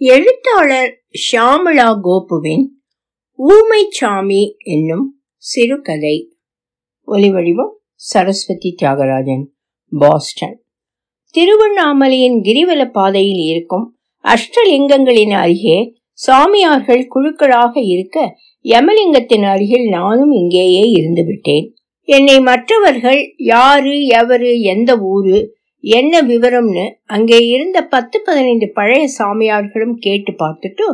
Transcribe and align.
எழுத்தாளர் 0.00 0.90
ஷியாமளா 1.20 2.00
கோபுவின் 2.00 2.64
ஊமை 3.38 3.86
சாமி 3.90 4.56
என்னும் 4.58 5.22
சிறுகதை. 5.36 6.30
ஒலிவடிவம் 7.08 7.72
சரஸ்வதி 7.94 8.74
தியாகராஜன் 8.82 9.44
பாஸ்டன். 9.92 10.62
திருவண்ணாமலையின் 11.34 12.38
கிரிவல 12.42 12.90
பாதையில் 12.90 13.42
இருக்கும் 13.46 13.86
அஷ்டலிங்கங்களின் 14.24 15.34
அருகே 15.34 15.78
சாமியார்கள் 16.12 17.08
குழுக்களாக 17.14 17.72
இருக்க 17.88 18.18
யமலிங்கத்தின் 18.64 19.44
அருகில் 19.44 19.88
நானும் 19.88 20.32
இங்கேயே 20.32 20.84
இருந்து 20.90 21.24
விட்டேன் 21.24 21.66
என்னை 22.08 22.40
மற்றவர்கள் 22.40 23.34
யாரு 23.36 23.96
எவரு 24.20 24.60
எந்த 24.60 24.98
ஊரு 24.98 25.55
என்ன 25.86 26.20
விவரம்னு 26.22 26.84
அங்கே 27.06 27.38
இருந்த 27.46 27.78
பத்து 27.86 28.16
பதினைந்து 28.24 28.66
பழைய 28.72 29.02
சாமியார்களும் 29.18 29.96
கேட்டு 29.96 30.32
பார்த்துட்டு 30.32 30.86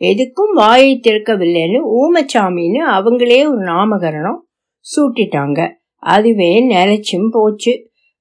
எதுக்கும் 0.00 0.52
வாயை 0.52 1.00
திறக்கவில்லைன்னு 1.06 1.80
ஊமச்சாமின்னு 1.98 2.80
அவங்களே 2.96 3.40
ஒரு 3.50 3.62
நாமகரணம் 3.64 4.38
சூட்டிட்டாங்க. 4.86 5.60
அதுவே 6.02 6.52
நிலைச்சும் 6.68 7.28
போச்சு. 7.30 7.72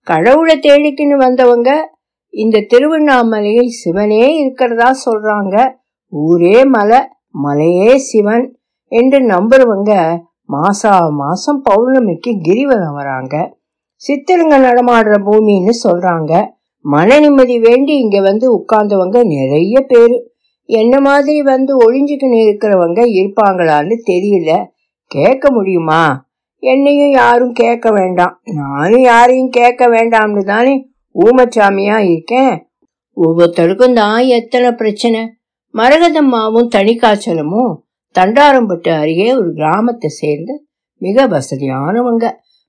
கடவுளை 0.08 0.56
தேடிக்கின்னு 0.60 1.18
வந்தவங்க 1.18 1.70
இந்த 2.34 2.66
திருவண்ணாமலையில் 2.68 3.72
சிவனே 3.82 4.24
இருக்கிறதா 4.40 4.90
சொல்றாங்க. 5.06 5.56
ஊரே 6.14 6.58
மலை 6.76 7.00
மலையே 7.36 7.92
சிவன் 8.10 8.46
என்று 8.92 9.20
நம்புறவங்க 9.26 9.94
மாசா 10.50 10.94
மாசம் 11.24 11.62
பௌர்ணமிக்கு 11.70 12.32
கிரிவலம் 12.48 12.98
வராங்க. 13.00 13.36
சித்தருங்க 14.08 14.58
நடமாடுற 14.60 15.16
பூமின்னு 15.28 15.74
சொல்றாங்க. 15.84 16.48
மன 16.86 17.20
நிம்மதி 17.20 17.60
வேண்டி 17.60 17.94
இங்க 17.98 18.22
வந்து 18.22 18.46
உட்கார்ந்தவங்க 18.58 19.24
நிறைய 19.24 19.82
பேரு. 19.82 20.18
என்ன 20.66 21.00
மாதிரி 21.00 21.42
வந்து 21.42 21.72
ஒளிஞ்சுக்கின்னு 21.78 22.40
இருக்கிறவங்க 22.46 23.00
இருப்பாங்களான்னு 23.20 23.96
தெரியல. 24.12 24.66
கேட்க 25.06 25.52
முடியுமா? 25.52 26.28
என்னையும் 26.64 27.12
யாரும் 27.12 27.52
கேட்க 27.52 27.92
வேண்டாம். 27.92 28.42
நானும் 28.44 29.02
யாரையும் 29.02 29.50
கேட்க 29.50 29.88
வேண்டாம்னு 29.88 30.44
தானே 30.44 30.74
ஊமச்சாமியா 31.16 31.98
இருக்கேன். 31.98 32.68
ஒவ்வொருத்தருக்கும் 33.18 33.94
தான் 33.94 34.20
எத்தனை 34.20 34.72
பிரச்சனை? 34.72 35.22
மரகதம்மாவும் 35.74 36.70
தனிக்காய்ச்சலமும் 36.76 37.74
தண்டாரம்பட்டு 38.16 38.90
அருகே 38.90 39.34
ஒரு 39.34 39.54
கிராமத்தை 39.54 40.10
சேர்ந்து 40.10 40.68
மிக 41.02 41.28
வசதியானவங்க. 41.28 42.28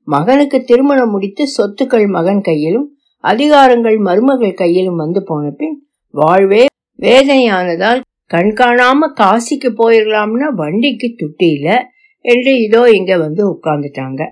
மகனுக்கு 0.08 0.58
திருமணம் 0.64 1.10
முடித்து 1.10 1.44
சொத்துக்கள் 1.56 2.06
மகன் 2.08 2.40
கையிலும் 2.40 2.88
அதிகாரங்கள் 3.24 3.98
மருமகள் 3.98 4.52
கையிலும் 4.52 4.96
வந்து 4.96 5.20
போன 5.22 5.50
பின் 5.50 5.76
வாழ்வே 6.14 6.62
வேதனையானதால் 6.98 8.00
கண்காணாம 8.34 9.08
காசிக்கு 9.20 9.70
போயிடலாம்னா 9.80 10.48
வண்டிக்கு 10.54 11.08
துட்டியில 11.20 11.68
என்று 12.24 12.52
இதோ 12.60 12.82
இங்க 12.90 13.12
வந்து 13.16 13.42
உட்கார்ந்துட்டாங்க. 13.52 14.22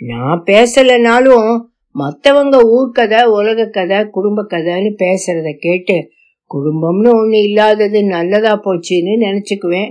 நான் 0.00 0.42
பேசலைனாலும் 0.46 1.50
மத்தவங்க 1.94 2.56
ஊர்க்கதை 2.76 3.20
உலக 3.30 3.68
கதை 3.68 3.98
குடும்ப 4.10 4.40
கதைன்னு 4.50 4.90
பேசுறத 5.02 5.50
கேட்டு 5.58 5.96
குடும்பம்னு 6.50 7.10
ஒண்ணு 7.20 7.38
இல்லாதது 7.42 8.00
நல்லதா 8.06 8.52
போச்சுன்னு 8.64 9.14
நினைச்சுக்குவேன். 9.26 9.90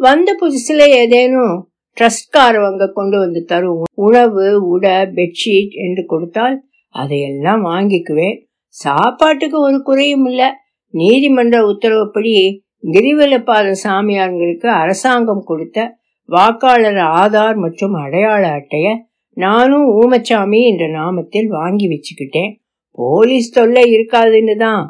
வந்த 0.00 0.30
புதுசுல 0.40 0.82
ஏதேனும் 1.02 1.54
ட்ரஸ்ட்காரவங்க 1.96 2.92
கொண்டு 2.92 3.18
வந்து 3.18 3.44
தரும் 3.44 3.82
உணவு 3.94 4.68
உடை 4.68 4.96
பெட்ஷீட் 5.16 5.72
என்று 5.86 6.02
கொடுத்தால் 6.06 6.56
அதையெல்லாம் 6.94 7.62
வாங்கிக்குவேன். 7.64 8.36
சாப்பாட்டுக்கு 8.74 9.60
ஒரு 9.60 9.78
குறையும் 9.82 10.26
இல்ல. 10.26 10.42
நீதிமன்ற 10.94 11.56
உத்தரவுப்படி 11.66 12.34
கிரிவலப்பாத 12.84 13.74
சாமியார்களுக்கு 13.84 14.68
அரசாங்கம் 14.82 15.42
கொடுத்த 15.44 15.78
வாக்காளர் 16.28 17.00
ஆதார் 17.20 17.56
மற்றும் 17.56 17.94
அடையாள 17.94 18.42
அட்டைய 18.48 18.88
நானும் 19.36 19.88
ஊமச்சாமி 19.98 20.60
என்ற 20.70 20.84
நாமத்தில் 20.98 21.48
வாங்கி 21.48 21.86
வச்சுக்கிட்டேன். 21.88 22.52
போலீஸ் 22.98 23.52
தொல்லை 23.52 23.84
இருக்காதுன்னு 23.96 24.56
தான். 24.56 24.84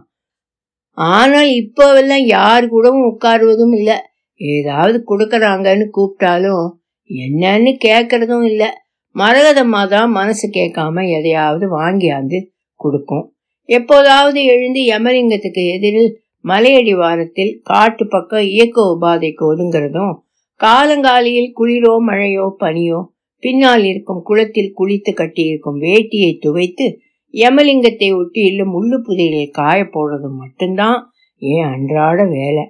ஆனால் 0.99 1.51
இப்போவெல்லாம் 1.61 2.25
யார் 2.37 2.69
கூடவும் 2.69 3.09
உட்காருவதும் 3.11 3.75
இல்ல. 3.77 3.93
ஏதாவது 4.41 4.99
கொடுக்கறாங்கன்னு 5.11 5.87
கூப்பிட்டாலும் 5.91 6.67
என்னன்னு 7.11 7.73
கேட்கறதும் 7.87 8.45
இல்லை. 8.51 8.69
மரகதம்மா 9.17 9.83
தான் 9.89 10.11
மனசு 10.11 10.47
கேட்காம 10.49 11.05
எதையாவது 11.09 11.67
வாங்கியாந்து 11.79 12.39
கொடுக்கும். 12.81 13.27
எப்போதாவது 13.69 14.41
எழுந்து 14.45 14.81
யமலிங்கத்துக்கு 14.93 15.63
எதிரில் 15.75 16.13
மலையடி 16.45 16.95
வாரத்தில் 16.97 17.53
காட்டு 17.63 18.05
பக்கம் 18.09 18.51
இயக்க 18.53 18.79
உபாதைக்கு 18.95 19.43
ஒதுங்கிறதும் 19.51 20.13
காலங்காலியில் 20.61 21.51
குளிரோ 21.59 21.95
மழையோ 22.09 22.47
பனியோ 22.61 23.01
பின்னால் 23.43 23.85
இருக்கும் 23.85 24.23
குளத்தில் 24.23 24.73
குளித்து 24.73 25.13
கட்டியிருக்கும் 25.13 25.79
வேட்டியை 25.79 26.33
துவைத்து 26.39 26.87
யமலிங்கத்தை 27.35 28.09
ஒட்டி 28.13 28.41
இல்லும் 28.41 28.73
முள்ளு 28.75 28.97
புதைகளில் 28.99 29.51
காய 29.51 29.79
போடுறதும் 29.85 30.39
மட்டும்தான் 30.39 30.99
ஏன் 31.43 31.67
அன்றாட 31.73 32.19
வேலை. 32.29 32.65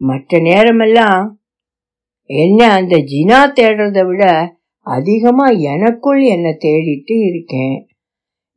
மற்ற 0.00 0.40
நேரமெல்லாம் 0.40 1.22
என்ன 2.30 2.70
அந்த 2.70 2.96
ஜினா 3.10 3.38
தேடுறதை 3.58 4.06
விட 4.06 4.24
அதிகமா 4.86 5.46
எனக்குள் 5.46 6.20
என்னை 6.22 6.56
தேடிட்டு 6.58 7.14
இருக்கேன். 7.28 7.76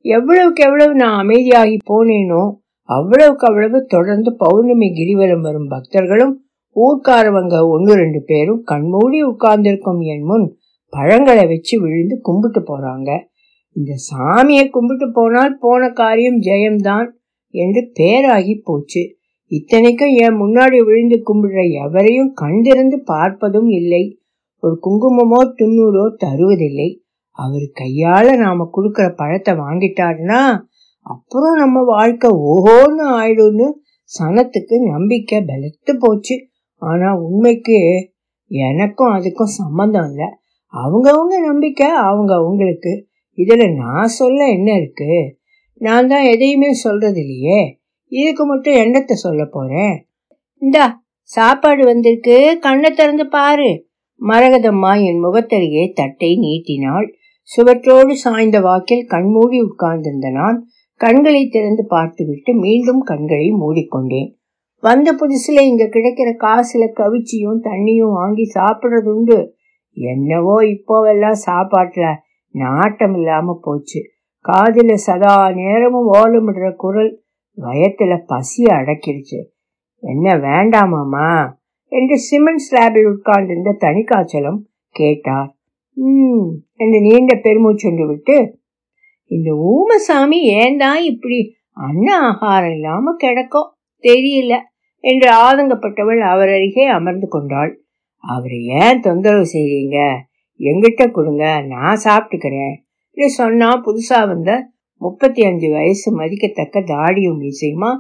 எவ்வளவுக்கு 0.06 0.63
எவ்வளவு 0.63 0.94
நான் 0.95 1.28
அமைதியாகி 1.28 1.78
போனேனோ 1.91 2.44
அவ்வளவுக்கு 2.89 3.47
அவ்வளவு 3.47 3.85
தொடர்ந்து 3.85 4.35
பௌர்ணமி 4.35 4.88
கிரிவலம் 4.88 5.41
வரும் 5.41 5.69
பக்தர்களும் 5.69 6.34
ஊர்க்காரவங்க 6.75 7.56
ஒன்று 7.67 7.94
ரெண்டு 7.94 8.22
பேரும் 8.25 8.61
கண்மூடி 8.63 9.23
உட்கார்ந்திருக்கும் 9.23 10.00
என் 10.00 10.23
முன் 10.23 10.57
பழங்களை 10.94 11.45
வச்சு 11.47 11.81
விழுந்து 11.81 12.19
கும்பிட்டு 12.22 12.61
போறாங்க. 12.61 13.09
இந்த 13.75 13.94
சாமியை 14.09 14.69
கும்பிட்டு 14.69 15.11
போனால் 15.11 15.57
போன 15.59 15.90
காரியம் 15.90 16.40
ஜெயம்தான் 16.41 17.07
என்று 17.50 17.91
பேராகி 18.00 18.55
போச்சு. 18.63 19.03
இத்தனைக்கும் 19.53 20.14
என் 20.16 20.38
முன்னாடி 20.40 20.78
விழுந்து 20.84 21.18
கும்பிடுற 21.19 21.62
எவரையும் 21.84 22.31
கண்டிருந்து 22.34 22.97
பார்ப்பதும் 23.08 23.69
இல்லை. 23.69 24.03
ஒரு 24.64 24.75
குங்குமமோ 24.86 25.40
துண்ணூரோ 25.59 26.06
தருவதில்லை. 26.25 26.90
அவர் 27.40 27.68
கையால 27.81 28.36
நாம 28.38 28.68
கொடுக்கற 28.75 29.06
பழத்தை 29.16 29.53
வாங்கிட்டாருன்னா 29.56 30.41
அப்புறம் 31.06 31.56
நம்ம 31.56 31.78
வாழ்க்கை 31.84 32.30
ஓஹோன்னு 32.50 33.06
ஆயிடும்னு 33.18 33.68
சனத்துக்கு 34.12 34.75
நம்பிக்கை 34.91 35.40
பலத்து 35.41 35.94
போச்சு. 36.00 36.35
ஆனா 36.81 37.09
உண்மைக்கு 37.20 37.78
எனக்கும் 38.52 39.14
அதுக்கும் 39.14 39.56
சம்பந்தம் 39.56 40.08
இல்லை. 40.09 40.28
அவங்கவுங்க 40.74 41.35
நம்பிக்கை 41.46 41.88
அவங்க 42.03 42.31
அவங்களுக்கு. 42.35 42.94
இதுல 43.38 43.64
நான் 43.75 44.16
சொல்ல 44.18 44.40
என்ன 44.47 44.70
இருக்கு? 44.75 45.14
நான் 45.81 46.08
தான் 46.08 46.24
எதையுமே 46.24 46.70
சொல்றது 46.74 47.20
இல்லையே 47.22 47.62
இதுக்கு 48.13 48.46
மட்டும் 48.46 48.74
எண்ணத்தை 48.74 49.16
சொல்ல 49.16 49.44
போறேன் 49.51 49.96
இந்தா 50.62 50.85
சாப்பாடு 51.24 51.84
வந்திருக்கு. 51.85 52.38
கண்ணை 52.62 52.90
திறந்து 52.91 53.25
பாரு. 53.28 53.69
மரகதம்மா 54.22 54.91
என் 55.03 55.22
முகத்தருகே 55.24 55.84
தட்டை 55.94 56.29
நீட்டினாள். 56.38 57.07
சுவற்றோடு 57.50 58.13
சாய்ந்த 58.13 58.57
வாக்கில் 58.59 59.06
கண்மூடி 59.06 59.57
உட்கார்ந்திருந்த 59.62 60.29
நான் 60.29 60.57
கண்களை 61.02 61.41
திறந்து 61.47 61.84
பார்த்துவிட்டு 61.88 62.52
மீண்டும் 62.56 63.02
கண்களை 63.02 63.47
மூடிக்கொண்டேன். 63.52 64.29
வந்த 64.84 65.09
புதுசுல 65.13 65.62
இங்க 65.62 65.85
கிடைக்கிற 65.85 66.29
காசுல 66.46 66.84
கவிச்சியும் 67.00 67.59
தண்ணியும் 67.63 68.13
வாங்கி 68.13 68.46
சாப்பிடுறது 68.56 69.09
உண்டு. 69.09 69.40
என்னவோ 69.97 70.56
இப்போவெல்லாம் 70.68 71.40
சாப்பாட்டுல 71.46 72.06
நாட்டம் 72.56 73.16
இல்லாம 73.16 73.56
போச்சு. 73.62 74.00
காதில் 74.46 74.96
சதா 74.97 75.35
நேரமும் 75.52 76.09
ஓலமிடுற 76.13 76.68
குரல் 76.75 77.12
வயத்துல 77.58 78.14
பசி 78.25 78.64
அடக்கிடுச்சு 78.78 79.40
என்ன 80.03 80.36
வேண்டாமாமா 80.38 81.28
என்று 81.91 82.16
சிமெண்ட் 82.20 82.64
ஸ்லாபில் 82.66 83.09
உட்கார்ந்திருந்த 83.11 83.72
தனிக்காய்ச்சலம் 83.79 84.59
கேட்டார். 84.96 85.50
உம் 85.97 86.47
என்று 86.76 87.00
நீண்ட 87.02 87.34
பெருமூச்சொன்று 87.44 88.05
விட்டு 88.08 88.38
இந்த 89.32 89.50
ஊமசாமி 89.72 90.40
ஏன் 90.61 90.78
தான் 90.78 91.02
இப்படி 91.03 91.40
அன்ன 91.78 92.08
ஆகாரம் 92.20 92.73
இல்லாம 92.73 93.14
கிடக்கும் 93.17 93.70
தெரியல 94.03 94.53
என்று 95.03 95.28
ஆதங்கப்பட்டவள் 95.46 96.22
அவர் 96.23 96.49
அருகே 96.49 96.85
அமர்ந்து 96.88 97.28
கொண்டாள். 97.28 97.72
அவரை 98.23 98.59
ஏன் 98.82 98.99
தொந்தரவு 98.99 99.46
செய்றீங்க? 99.53 99.97
எங்கிட்ட 100.59 101.03
கொடுங்க 101.11 101.46
நான் 101.66 102.03
சாப்பிட்டுக்கிறேன் 102.03 102.76
என்று 103.17 103.29
சொன்னா 103.32 103.70
புதுசா 103.85 104.20
வந்த 104.28 104.52
முப்பத்தி 105.01 105.41
அஞ்சு 105.41 105.72
வயசு 105.72 106.16
மதிக்கத்தக்க 106.16 106.81
தாடியும் 106.81 107.40
மீசையுமா? 107.41 107.91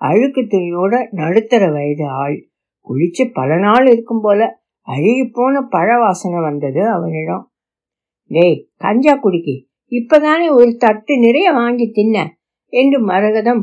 அழுக்கு 0.00 0.40
துணியோட 0.40 1.06
நடுத்தர 1.10 1.72
வயது 1.72 2.06
ஆள். 2.06 2.48
குளிச்சு 2.86 3.30
பல 3.32 3.58
நாள் 3.58 3.86
இருக்கும் 3.86 4.20
போல 4.20 4.60
அழுகி 4.88 5.30
போன 5.32 5.60
பழ 5.60 5.98
வாசனை 5.98 6.40
வந்தது 6.40 6.88
அவனிடம். 6.88 7.50
டேய் 8.26 8.68
கஞ்சா 8.76 9.14
குடிக்கி. 9.22 9.54
இப்பதானே 9.90 10.50
ஒரு 10.50 10.76
தட்டு 10.76 11.18
நிறைய 11.18 11.50
வாங்கி 11.50 11.90
தின்ன? 11.90 12.36
என்று 12.66 13.06
மரகதம். 13.06 13.62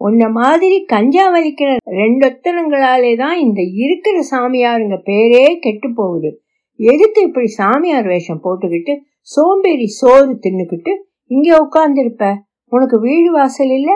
உன்ன 0.00 0.28
மாதிரி 0.28 0.84
கஞ்சா 0.84 1.24
வலிக்கிற 1.34 1.76
ரெண்டொத்தனங்களாலே 1.86 3.16
தான் 3.16 3.38
இந்த 3.38 3.60
இருக்கிற 3.62 4.18
சாமியாருங்க 4.30 4.96
பேரே 5.04 5.58
கெட்டு 5.58 5.92
போகுது. 5.94 6.42
எதுக்கு 6.74 7.20
இப்படி 7.22 7.46
சாமியார் 7.46 8.06
வேஷம் 8.06 8.40
போட்டுக்கிட்டு 8.44 8.96
சோம்பேறி 9.20 9.86
சோறு 9.86 10.38
தின்னுக்கிட்டு 10.42 10.92
இங்க 11.30 11.48
உட்கார்ந்திருப்ப. 11.64 12.38
உனக்கு 12.72 13.00
வீடு 13.00 13.32
வாசல் 13.32 13.70
இல்ல? 13.70 13.90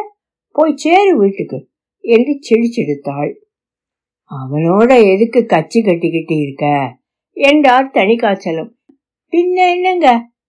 போய் 0.51 0.77
சேரு 0.77 1.17
வீட்டுக்கு 1.17 1.69
என்று 2.01 2.39
சிடிச்செடுத்தாள் 2.49 3.33
அவனோட 4.31 4.91
எதுக்கு 5.13 5.41
கச்சி 5.41 5.81
கட்டிக்கிட்டு 5.85 6.37
இருக்க? 6.37 6.65
என்றார் 7.37 7.91
தனிக்காய்ச்சலும் 7.95 8.71
பின்ன 9.33 9.57
என்னங்க? 9.73 10.09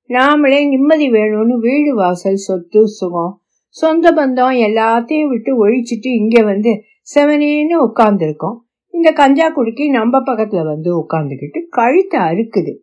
நாமளே 0.09 0.67
நிம்மதி 0.67 1.11
வேணும்னு 1.11 1.55
வீடு 1.59 1.95
வாசல் 1.95 2.35
சொத்து 2.35 2.87
சுகம் 2.87 3.41
சொந்த 3.67 4.11
பந்தம் 4.11 4.57
எல்லாத்தையும் 4.67 5.27
விட்டு 5.27 5.51
ஒழிச்சிட்டு 5.67 6.09
இங்க 6.15 6.43
வந்து 6.43 6.71
செவனேன்னு 7.15 7.75
உட்கார்ந்துருக்கோம். 7.87 8.57
இந்த 8.93 9.11
கஞ்சா 9.11 9.47
குடிக்கி 9.49 9.89
நம்ம 9.89 10.19
பக்கத்துல 10.19 10.65
வந்து 10.65 10.89
உட்காந்துக்கிட்டு 10.99 11.61
கழுத்தை 11.69 12.19
அறுக்குது. 12.19 12.73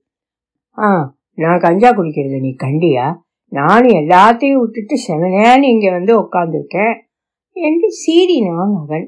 ஆ 0.78 0.88
நான் 1.34 1.58
கஞ்சா 1.58 1.90
குடிக்கிறது 1.90 2.40
நீ 2.40 2.50
கண்டியா? 2.64 3.06
நான் 3.52 3.86
எல்லாத்தையும் 4.00 4.60
விட்டுட்டு 4.60 4.96
செவனேன்னு 5.06 5.62
இங்கே 5.62 5.90
வந்து 5.90 6.12
உட்காந்துருக்கேன் 6.20 6.94
என்று 7.56 7.88
சீறினான் 8.02 8.72
அவன். 8.82 9.06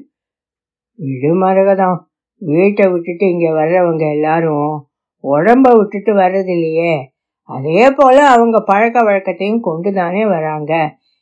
விடுமரகதான் 0.99 1.97
வீட்டை 2.37 2.85
விட்டுட்டு 2.91 3.25
இங்கே 3.29 3.51
வர்றவங்க 3.51 4.03
எல்லாரும் 4.11 4.67
உடம்ப 5.23 5.67
விட்டுட்டு 5.75 6.13
வர்றதில்லையே. 6.13 6.93
அதே 7.49 7.91
போல் 7.91 8.17
அவங்க 8.17 8.57
பழக்க 8.59 8.97
வழக்கத்தையும் 9.03 9.59
கொண்டு 9.59 9.93
தானே 9.93 10.25
வராங்க. 10.25 10.73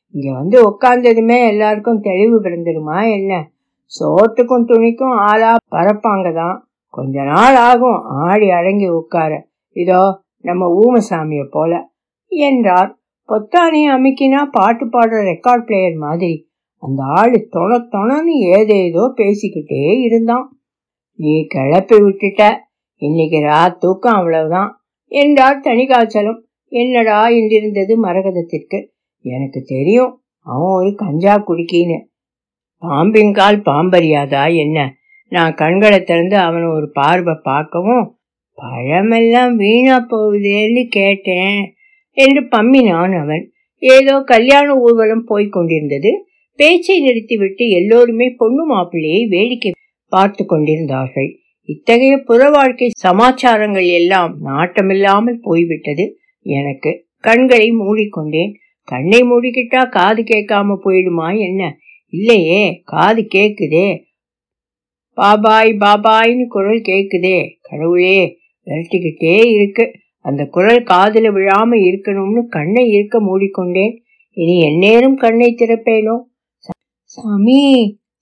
இங்கே 0.10 0.32
வந்து 0.32 0.58
உட்காந்ததுமே 0.70 1.38
எல்லாருக்கும் 1.48 2.00
தெளிவு 2.00 2.42
பிறந்துடுமா 2.42 2.98
என்ன? 3.14 3.34
சோத்துக்கும் 3.92 4.66
துணிக்கும் 4.66 5.16
ஆளா 5.30 5.56
பறப்பாங்க 5.76 6.34
தான். 6.34 6.58
கொஞ்ச 6.90 7.24
நாள் 7.24 7.56
ஆகும் 7.56 8.00
ஆடி 8.26 8.50
அடங்கி 8.50 8.90
உட்கார. 8.90 9.32
இதோ 9.76 10.02
நம்ம 10.40 10.64
ஊமசாமியை 10.82 11.48
போல 11.52 11.72
என்றார். 12.32 12.92
பொத்தானை 13.30 13.82
அமைக்கினா 13.96 14.40
பாட்டு 14.52 14.86
பாடுற 14.86 15.20
ரெக்கார்ட் 15.32 15.66
பிளேயர் 15.66 15.96
மாதிரி. 15.96 16.52
அந்த 16.84 17.04
ஆள் 17.04 17.48
தொண 17.50 17.72
தொணன்னு 17.92 18.34
ஏதேதோ 18.58 19.04
பேசிக்கிட்டே 19.16 19.84
இருந்தான். 20.02 20.48
நீ 21.20 21.46
கிளப்பி 21.48 21.96
விட்டுட்ட. 21.96 22.44
இன்னைக்கு 23.02 23.38
ரா 23.40 23.78
தூக்கம் 23.78 24.14
அவ்வளவுதான். 24.14 24.72
என்றார் 25.12 25.60
தனிகாச்சலம் 25.60 26.40
என்னடா 26.72 27.28
என்றிருந்தது 27.30 27.94
மரகதத்திற்கு. 28.04 28.80
எனக்கு 29.26 29.62
தெரியும் 29.64 30.12
அவன் 30.48 30.74
ஒரு 30.74 30.96
கஞ்சா 30.96 31.36
குடிக்கின்னு. 31.38 31.98
பாம்பின்கால் 32.84 33.60
பாம்பறியாதா 33.70 34.56
என்ன? 34.56 34.80
நான் 35.32 35.54
கண்களை 35.54 36.04
திறந்து 36.04 36.38
அவனை 36.38 36.68
ஒரு 36.68 36.92
பார்வை 36.92 37.36
பார்க்கவும் 37.44 38.06
பழமெல்லாம் 38.58 39.54
வீணா 39.56 39.96
போகுதேன்னு 40.12 40.84
கேட்டேன். 40.90 41.62
என்று 42.14 42.42
பம்மினான் 42.42 43.22
அவன். 43.22 43.52
ஏதோ 43.78 44.20
கல்யாண 44.20 44.76
ஊர்வலம் 44.76 45.24
போய்க் 45.24 45.52
கொண்டிருந்தது. 45.52 46.26
பேச்சை 46.56 47.00
நிறுத்திவிட்டு 47.00 47.70
எல்லோருமே 47.70 48.34
பொண்ணு 48.38 48.76
மாப்பிள்ளையை 48.76 49.28
வேடிக்கை 49.28 49.72
பார்த்து 50.08 50.46
கொண்டிருந்தார்கள். 50.46 51.38
இத்தகைய 51.64 52.18
புற 52.18 52.50
வாழ்க்கை 52.50 52.90
சமாச்சாரங்கள் 52.94 53.88
எல்லாம் 53.88 54.46
நாட்டமில்லாமல் 54.46 55.38
போய்விட்டது 55.42 56.18
எனக்கு. 56.42 57.08
கண்களை 57.20 57.72
மூடிக்கொண்டேன். 57.72 58.54
கண்ணை 58.84 59.22
மூடிக்கிட்டா 59.22 59.90
காது 59.90 60.24
கேட்காம 60.24 60.78
போயிடுமா 60.86 61.40
என்ன? 61.40 61.78
இல்லையே 62.10 62.82
காது 62.84 63.28
கேக்குதே. 63.36 64.04
பாபாய் 65.22 65.72
பாபாய்னு 65.78 66.46
குரல் 66.48 66.82
கேக்குதே. 66.82 67.50
கடவுளே 67.62 68.38
விரட்டிக்கிட்டே 68.66 69.46
இருக்கு. 69.46 69.92
அந்த 70.26 70.42
குரல் 70.46 70.84
காதில் 70.84 71.30
விழாம 71.32 71.78
இருக்கணும்னு 71.88 72.42
கண்ணை 72.48 72.84
இருக்க 72.90 73.16
மூடிக்கொண்டேன். 73.22 73.94
இனி 74.38 74.56
எந்நேரம் 74.60 75.16
கண்ணை 75.16 75.50
திறப்பேனோ? 75.58 76.16
சாமி 77.14 77.64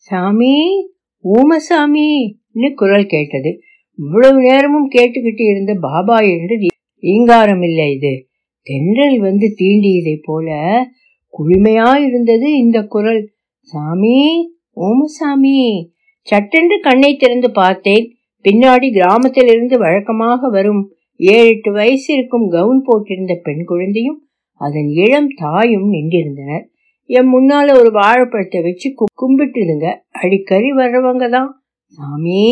சாமி 0.08 0.56
ஊமசாமின்னு 1.26 2.70
குரல் 2.76 3.06
கேட்டது. 3.06 3.52
இவ்வளவு 4.00 4.40
நேரமும் 4.42 4.90
கேட்டுக்கிட்டு 4.96 5.44
இருந்த 5.50 5.74
பாபா 5.82 6.18
என்று 6.34 6.56
ரீங்காரம் 7.04 7.64
இல்லை 7.64 7.88
இது. 7.96 8.14
தென்றல் 8.68 9.18
வந்து 9.20 9.48
தீண்டியதை 9.60 10.16
போல 10.24 10.50
குளுமையா 11.34 11.92
இருந்தது 12.08 12.48
இந்த 12.58 12.80
குரல். 12.86 13.22
சாமி 13.72 14.18
ஓமசாமி 14.82 15.58
சட்டென்று 16.28 16.78
கண்ணை 16.80 17.12
திறந்து 17.16 17.52
பார்த்தேன். 17.52 18.06
பின்னாடி 18.46 18.88
கிராமத்திலிருந்து 18.92 19.76
வழக்கமாக 19.78 20.50
வரும் 20.50 20.84
ஏழு 21.22 21.48
எட்டு 21.54 21.72
வயசு 21.72 22.10
இருக்கும் 22.14 22.46
கவுன் 22.50 22.82
போட்டிருந்த 22.88 23.34
பெண் 23.46 23.64
குழந்தையும் 23.64 24.20
அதன் 24.62 24.90
இளம் 25.04 25.30
தாயும் 25.42 25.90
நின்றிருந்தனர். 25.96 26.64
என் 27.10 27.30
முன்னால 27.34 27.68
ஒரு 27.80 27.90
வாழைப்பழத்தை 27.92 28.60
வச்சு 28.68 28.88
கும்பிட்டுதுங்க 29.22 29.88
அடிக்கடி 30.22 30.70
வர்றவங்க 30.72 31.26
தான் 31.30 31.50
சாமி 31.98 32.44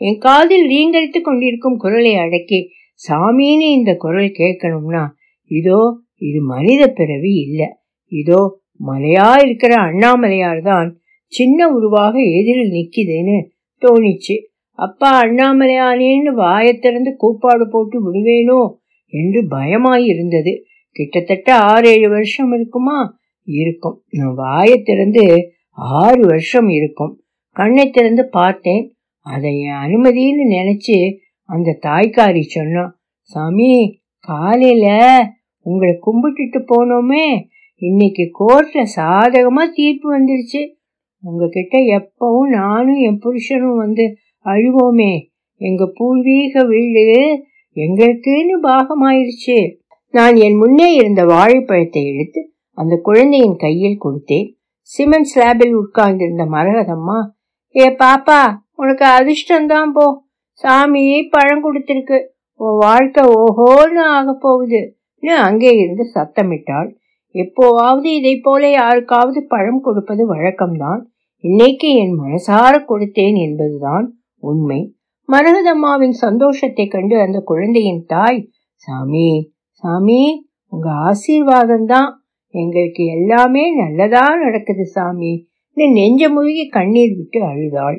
என் 0.00 0.18
காதில் 0.18 0.66
ரீங்கரித்து 0.72 1.20
கொண்டிருக்கும் 1.20 1.80
குரலை 1.82 2.12
அடக்கி 2.16 2.60
சாமின்னு 3.00 3.66
இந்த 3.78 3.92
குரல் 3.96 4.30
கேட்கணும்னா 4.38 5.02
இதோ 5.50 5.80
இது 6.28 6.38
மனித 6.54 6.82
பிறவி 6.98 7.32
இல்லை. 7.46 7.68
இதோ 8.12 8.40
மலையா 8.80 9.28
இருக்கிற 9.44 9.72
அண்ணாமலையார் 9.88 10.62
தான் 10.62 10.88
சின்ன 11.32 11.68
உருவாக 11.68 12.14
எதிரில் 12.38 12.74
நிற்கிதுன்னு 12.76 13.36
தோணிச்சு. 13.82 14.36
அப்பா 14.80 15.08
அண்ணாமலையானேன்னு 15.22 16.32
வாயத்திறந்து 16.42 17.10
கூப்பாடு 17.16 17.64
போட்டு 17.70 17.96
விடுவேனோ 18.04 18.60
என்று 19.12 19.40
பயமாயிருந்தது 19.50 20.52
கிட்டத்தட்ட 20.96 21.48
ஆறு 21.54 21.88
ஏழு 21.90 22.08
வருஷம் 22.08 22.52
இருக்குமா? 22.52 22.98
இருக்கும். 23.46 23.96
நான் 24.10 24.34
வாயை 24.34 24.76
திறந்து 24.82 25.24
ஆறு 26.00 26.22
வருஷம் 26.26 26.68
இருக்கும். 26.68 27.12
கண்ணை 27.56 27.90
திறந்து 27.90 28.28
பார்த்தேன். 28.28 28.84
அதை 29.26 29.52
என் 29.60 29.82
அனுமதின்னு 29.84 30.46
நினைச்சு 30.50 30.98
அந்த 31.48 31.78
தாய்க்காரி 31.82 32.40
சொன்னான் 32.40 32.92
சாமி 33.30 33.72
காலையில 34.26 34.86
உங்களை 35.66 35.94
கும்பிட்டுட்டு 36.06 36.60
போனோமே. 36.72 37.26
இன்னைக்கு 37.80 38.24
கோர்ட்ல 38.38 38.86
சாதகமா 38.96 39.64
தீர்ப்பு 39.74 40.08
வந்துருச்சு. 40.18 40.62
உங்ககிட்ட 41.22 41.78
எப்பவும் 41.98 42.48
நானும் 42.50 43.00
என் 43.00 43.20
புருஷனும் 43.24 43.76
வந்து 43.76 44.04
அழுவோமே 44.44 45.12
எங்க 45.56 45.92
பூர்வீக 45.94 46.64
வீடு 46.64 47.06
எங்களுக்குன்னு 47.76 48.56
பாகமாயிருச்சு. 48.62 49.58
நான் 50.10 50.36
என் 50.36 50.56
முன்னே 50.56 50.94
இருந்த 50.94 51.24
வாழைப்பழத்தை 51.24 52.02
எடுத்து 52.12 52.52
அந்த 52.72 52.96
குழந்தையின் 52.96 53.56
கையில் 53.56 54.02
கொடுத்தேன். 54.04 54.48
சிமெண்ட் 54.80 55.30
ஸ்லாபில் 55.34 55.72
உட்கார்ந்திருந்த 55.72 56.44
மரகதம்மா 56.44 57.18
ஏ 57.76 57.88
பாப்பா 57.88 58.40
உனக்கு 58.74 59.06
அதிர்ஷ்டம்தான் 59.06 59.92
போ. 59.92 60.06
சாமி 60.52 61.28
பழம் 61.28 61.64
கொடுத்திருக்கு. 61.66 62.18
உன் 62.54 62.76
வாழ்க்கை 62.76 63.24
ஓஹோன்னு 63.24 64.02
ஆக 64.16 64.38
போகுதுன்னு 64.42 65.34
அங்கே 65.48 65.70
இருந்து 65.76 66.04
சத்தமிட்டாள். 66.14 66.88
எப்போவாவது 67.34 68.04
இதை 68.04 68.40
போல 68.40 68.70
யாருக்காவது 68.70 69.46
பழம் 69.46 69.80
கொடுப்பது 69.80 70.34
வழக்கம்தான். 70.34 71.02
இன்னைக்கு 71.40 71.88
என் 71.94 72.16
மனசார 72.20 72.72
கொடுத்தேன் 72.88 73.36
என்பதுதான். 73.36 74.19
உண்மை. 74.42 74.80
மரகதம்மாவின் 75.28 76.16
சந்தோஷத்தை 76.24 76.86
கண்டு 76.86 77.16
அந்த 77.20 77.38
குழந்தையின் 77.40 78.04
தாய் 78.06 78.40
சாமி 78.74 79.28
சாமி 79.82 80.22
உங்க 80.72 80.88
ஆசீர்வாதம் 80.90 81.84
தான் 81.84 82.10
எங்களுக்கு 82.54 83.02
எல்லாமே 83.06 83.64
நல்லதா 83.74 84.24
நடக்குது 84.36 84.84
சாமி. 84.86 85.32
நெஞ்ச 85.76 86.22
முழுகி 86.28 86.68
கண்ணீர் 86.68 87.14
விட்டு 87.16 87.40
அழுதாள். 87.44 87.98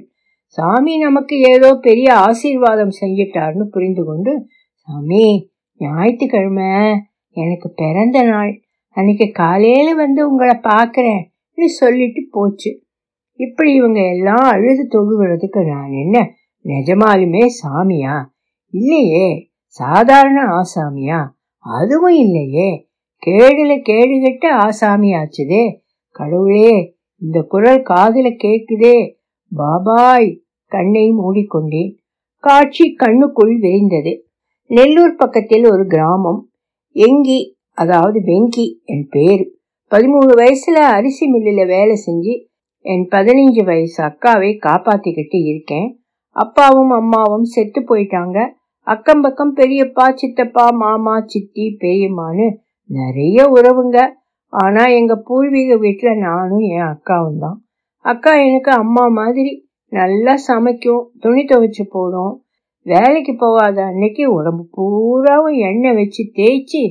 சாமி 0.57 0.97
நமக்கு 0.97 1.35
ஏதோ 1.39 1.69
பெரிய 1.81 2.07
ஆசீர்வாதம் 2.15 2.93
செஞ்சிட்டார்னு 3.01 3.65
புரிந்து 3.65 4.03
கொண்டு 4.03 4.31
சாமி 4.73 5.25
ஞாயிற்றுக்கிழமை 5.81 6.71
எனக்கு 7.37 7.67
பிறந்த 7.73 8.17
நாள். 8.23 8.51
அன்னைக்கு 8.97 9.27
காலையில 9.31 9.89
வந்து 9.95 10.21
உங்களை 10.29 10.55
பாக்குறேன் 10.63 11.23
சொல்லிட்டு 11.57 12.21
போச்சு. 12.31 12.71
இப்படி 13.33 13.73
இவங்க 13.73 14.07
எல்லாம் 14.09 14.49
அழுது 14.49 14.87
தொழுகிறதுக்கு 14.87 15.71
நான் 15.71 15.91
என்ன? 15.91 16.29
நிஜமாலுமே 16.63 17.45
சாமியா? 17.63 18.25
இல்லையே 18.69 19.51
சாதாரண 19.65 20.41
ஆசாமியா? 20.41 21.27
அதுவும் 21.57 22.15
இல்லையே. 22.15 22.89
கேடுல 23.25 23.81
கேடு 23.81 24.21
கெட்ட 24.23 24.55
ஆசாமியாச்சுதே. 24.55 25.79
கடவுளே 26.11 26.97
இந்த 27.17 27.41
குரல் 27.41 27.83
காதுல 27.83 28.37
கேக்குதே. 28.43 29.15
பாபாய் 29.57 30.39
கண்ணை 30.65 31.11
மூடிக்கொண்டேன். 31.11 31.95
காட்சி 32.37 32.95
கண்ணுக்குள் 32.99 33.59
விரிந்தது. 33.59 34.21
நெல்லூர் 34.65 35.15
பக்கத்தில் 35.15 35.65
ஒரு 35.65 35.85
கிராமம். 35.87 36.49
எங்கி 36.91 37.59
அதாவது 37.73 38.19
வெங்கி 38.19 38.83
என் 38.83 39.07
பேரு. 39.09 39.59
பதிமூணு 39.91 40.31
வயசுல 40.35 40.79
அரிசி 40.91 41.27
மில்லில் 41.27 41.67
வேலை 41.67 41.95
செஞ்சு 42.05 42.49
என் 42.85 43.05
பதினஞ்சு 43.11 43.63
வயசு 43.63 43.99
அக்காவை 44.03 44.51
காப்பாத்திக்கிட்டு 44.65 45.39
இருக்கேன். 45.45 45.89
அப்பாவும் 46.35 46.89
அம்மாவும் 46.89 47.43
செத்து 47.43 47.79
போயிட்டாங்க. 47.81 48.37
அக்கம் 48.87 49.21
பக்கம் 49.21 49.55
பெரியப்பா 49.55 50.05
சித்தப்பா 50.13 50.65
மாமா 50.71 51.15
சித்தி 51.25 51.65
பெரியம்மான்னு 51.79 52.47
நிறைய 52.89 53.43
உறவுங்க. 53.55 53.97
ஆனா 54.53 54.83
எங்க 54.99 55.13
பூர்வீக 55.15 55.75
வீட்டுல 55.75 56.17
நானும் 56.17 56.63
என் 56.75 56.87
அக்காவும் 56.93 57.37
தான். 57.39 57.57
அக்கா 58.05 58.31
எனக்கு 58.35 58.71
அம்மா 58.71 59.07
மாதிரி 59.07 59.69
நல்லா 59.91 60.33
சமைக்கும் 60.47 61.03
துணி 61.19 61.43
துவைச்சு 61.43 61.83
போடும். 61.89 62.33
வேலைக்கு 62.85 63.35
போகாத 63.35 63.77
அன்னைக்கு 63.83 64.23
உடம்பு 64.33 64.63
பூராவும் 64.71 65.57
எண்ணெய் 65.69 65.93
வச்சு 65.93 66.23
தேய்ச்சி 66.35 66.83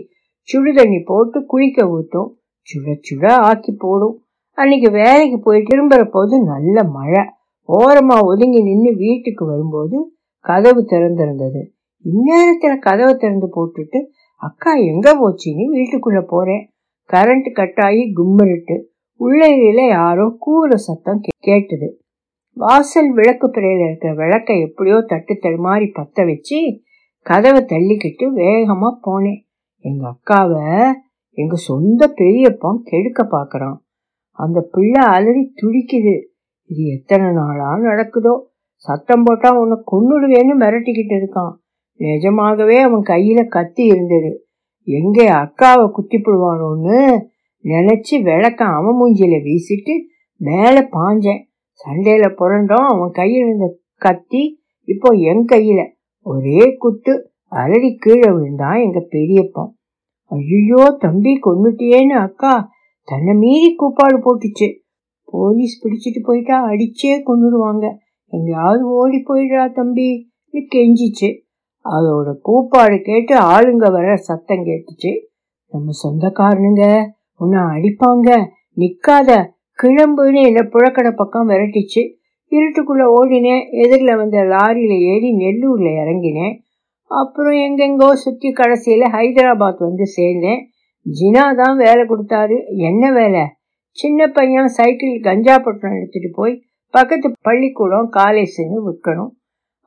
சுடு 0.48 0.72
தண்ணி 0.74 1.00
போட்டு 1.00 1.38
குளிக்க 1.46 1.88
ஊற்றும் 1.88 2.30
சுட 2.68 2.94
சுட 3.06 3.24
ஆக்கி 3.48 3.72
போடும். 3.78 4.16
அன்னைக்கு 4.60 4.88
வேலைக்கு 4.90 5.38
போய் 5.40 5.68
திரும்புற 5.70 6.02
போது 6.10 6.34
நல்ல 6.44 6.82
மழை. 6.96 7.22
ஓரமா 7.68 8.16
ஒதுங்கி 8.24 8.60
நின்று 8.62 8.90
வீட்டுக்கு 8.96 9.44
வரும்போது 9.46 9.98
கதவு 10.44 10.80
திறந்திருந்தது. 10.90 11.62
இந்நேரத்தில் 12.04 12.78
கதவை 12.78 13.14
திறந்து 13.16 13.48
போட்டுட்டு 13.56 13.98
அக்கா 14.42 14.72
எங்க 14.90 15.08
போச்சுன்னு 15.14 15.64
வீட்டுக்குள்ள 15.76 16.20
போறேன் 16.26 16.62
கரண்ட் 17.10 17.48
கட் 17.52 17.80
ஆகி 17.80 18.02
கும்மிருட்டு 18.16 18.76
உள்ளையில 19.20 19.80
யாரோ 19.88 20.26
கூற 20.38 20.76
சத்தம் 20.76 21.20
கேட்டது. 21.38 21.88
வாசல் 22.56 23.10
விளக்கு 23.12 23.46
பிறையில் 23.48 23.84
இருக்கிற 23.86 24.12
விளக்கை 24.14 24.56
எப்படியோ 24.60 24.96
தட்டு 25.06 25.34
தடுமாறி 25.42 25.86
பத்த 25.98 26.24
வச்சு 26.26 26.58
கதவை 27.26 27.60
தள்ளிக்கிட்டு 27.64 28.26
வேகமாக 28.32 29.00
போனேன். 29.06 29.40
எங்கள் 29.84 30.12
அக்காவை 30.12 30.64
எங்கள் 31.38 31.66
சொந்த 31.68 32.08
பெரியப்பன் 32.16 32.80
கெடுக்க 32.84 33.22
பார்க்குறான் 33.36 33.78
அந்த 34.42 34.58
பிள்ளை 34.74 35.02
அலறி 35.14 35.42
துடிக்குது. 35.60 36.14
இது 36.70 36.82
எத்தனை 36.96 37.28
நாளா 37.32 37.68
நடக்குதோ? 37.88 38.34
சத்தம் 38.86 39.24
போட்டா 39.24 39.48
உன்னை 39.60 39.76
கொன்னுடுவேன்னு 39.92 40.54
மிரட்டிக்கிட்டு 40.62 41.14
இருக்கான். 41.20 41.52
நிஜமாகவே 42.00 42.76
அவன் 42.80 43.02
கையில 43.02 43.40
கத்தி 43.48 43.82
இருந்தது. 43.84 44.30
எங்கே 44.88 45.26
அக்காவை 45.40 45.86
குத்திப்படுவானோன்னு 45.96 46.98
நினைச்சு 47.64 48.14
விளக்க 48.28 48.60
அவன் 48.76 48.98
மூஞ்சில 49.00 49.34
வீசிட்டு 49.46 49.94
மேலே 50.40 50.82
பாஞ்சேன். 50.96 51.42
சண்டையில 51.80 52.24
புரண்டோம் 52.40 52.88
அவன் 52.92 53.12
கையில் 53.12 53.42
இருந்த 53.44 53.66
கத்தி 54.04 54.42
இப்போ 54.88 55.08
என் 55.30 55.44
கையில. 55.52 55.80
ஒரே 56.26 56.62
குத்து 56.78 57.12
அலறி 57.52 57.90
கீழே 57.96 58.28
விழுந்தான் 58.34 58.80
எங்க 58.86 59.00
பெரியப்பன் 59.14 59.70
ஐயோ 60.32 60.82
தம்பி 60.98 61.32
கொன்னுட்டியேன்னு 61.46 62.16
அக்கா 62.26 62.52
தன்னை 63.10 63.34
மீறி 63.34 63.70
கூப்பாடு 63.74 64.16
போட்டுச்சு. 64.26 64.68
போலீஸ் 65.24 65.74
பிடிச்சிட்டு 65.84 66.20
போயிட்டா 66.22 66.56
அடிச்சே 66.66 67.12
கொண்டுடுவாங்க 67.26 67.86
எங்கேயாவது 68.32 68.82
ஓடி 69.00 69.18
போயிடுறா 69.28 69.64
தம்பின்னு 69.78 70.60
கெஞ்சிச்சு. 70.74 71.28
அதோட 71.84 72.30
கூப்பாடு 72.42 72.96
கேட்டு 73.02 73.34
ஆளுங்க 73.52 73.86
வர 73.92 74.16
சத்தம் 74.16 74.64
கேட்டுச்சு. 74.64 75.12
நம்ம 75.72 75.90
சொந்தக்காரனுங்க 76.02 76.84
உன்னை 77.36 77.60
அடிப்பாங்க 77.74 78.28
நிக்காத 78.76 79.30
கிளம்புன்னு 79.82 80.40
என்ன 80.48 80.60
புழக்கடை 80.72 81.12
பக்கம் 81.12 81.48
விரட்டிச்சு. 81.48 82.02
இருட்டுக்குள்ள 82.52 83.02
ஓடினேன் 83.16 83.64
எதிரில் 83.82 84.16
வந்த 84.16 84.38
லாரியில 84.52 84.94
ஏறி 85.12 85.30
நெல்லூர்ல 85.36 85.90
இறங்கினேன். 86.02 86.54
அப்புறம் 87.10 87.58
எங்கெங்கோ 87.66 88.08
சுற்றி 88.12 88.52
கடைசியில் 88.52 89.12
ஹைதராபாத் 89.12 89.86
வந்து 89.88 90.06
சேர்ந்தேன். 90.16 90.60
ஜினா 91.06 91.44
தான் 91.54 91.76
வேலை 91.76 92.02
கொடுத்தாரு. 92.04 92.56
என்ன 92.88 93.04
வேலை? 93.12 93.44
சின்ன 93.98 94.26
பையன் 94.28 94.68
சைக்கிள் 94.68 95.14
கஞ்சா 95.20 95.54
பட்டணம் 95.58 95.96
எடுத்துட்டு 95.96 96.30
போய் 96.34 96.54
பக்கத்து 96.94 97.28
பள்ளிக்கூடம் 97.42 98.08
காலேஜ்னு 98.16 98.78
விற்கணும். 98.86 99.32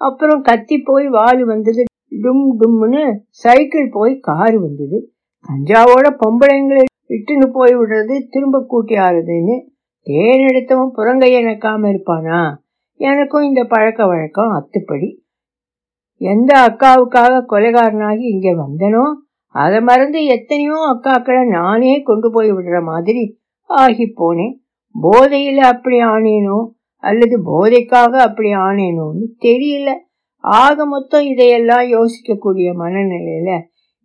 அப்புறம் 0.01 0.41
கத்தி 0.41 0.77
போய் 0.81 1.07
வால் 1.07 1.43
வந்தது. 1.45 1.83
டும் 2.23 2.45
டும்னு 2.61 3.03
சைக்கிள் 3.43 3.87
போய் 3.91 4.13
காரு 4.19 4.57
வந்தது. 4.59 4.97
கஞ்சாவோட 5.45 6.07
பொம்பளைங்களை 6.21 6.83
இட்டுன்னு 7.07 7.47
போய் 7.51 7.73
விடுறது 7.75 8.15
திரும்ப 8.29 8.61
கூட்டி 8.63 8.95
ஆறுதுன்னு 8.97 9.55
தேன் 10.07 10.43
எடுத்தவன் 10.49 10.95
புறங்கைய 10.97 11.37
நக்காம 11.41 11.89
இருப்பானா? 11.93 12.39
எனக்கும் 12.99 13.41
இந்த 13.41 13.61
பழக்க 13.63 14.05
வழக்கம் 14.05 14.51
அத்துப்படி. 14.51 15.09
எந்த 16.21 16.51
அக்காவுக்காக 16.59 17.43
கொலைகாரனாகி 17.51 18.25
இங்கே 18.33 18.53
வந்தனோ 18.55 19.03
அதை 19.61 19.79
மறந்து 19.89 20.19
எத்தனையோ 20.35 20.77
அக்காக்களை 20.91 21.41
நானே 21.49 21.93
கொண்டு 22.01 22.27
போய் 22.31 22.51
விடுற 22.51 22.77
மாதிரி 22.83 23.23
ஆகி 23.69 24.05
போனேன் 24.19 24.55
போதையில் 25.01 25.61
அப்படி 25.71 25.97
ஆனேனோ? 26.13 26.57
அல்லது 27.07 27.35
போதைக்காக 27.49 28.13
அப்படி 28.27 28.49
ஆனேனோன்னு 28.65 29.25
தெரியல. 29.45 29.89
ஆக 30.43 30.85
மொத்தம் 30.85 31.25
இதையெல்லாம் 31.31 31.85
யோசிக்கக்கூடிய 31.95 32.69
மனநிலையில 32.79 33.49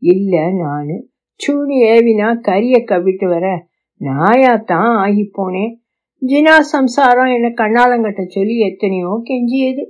இல்லை 0.02 0.44
நான். 0.62 0.92
சூனி 1.40 1.76
ஏவினா 1.82 2.28
கரியை 2.48 2.80
கவிட்டு 2.84 3.26
வர 3.28 3.46
நாயாத்தான் 4.00 4.90
ஆகி 5.04 5.24
போனேன் 5.38 5.74
ஜினா 6.22 6.54
சம்சாரம் 6.74 7.32
என்னை 7.34 7.50
கண்ணாலங்கட்ட 7.56 8.22
சொல்லி 8.26 8.56
எத்தனையோ 8.68 9.10
கெஞ்சியது. 9.28 9.82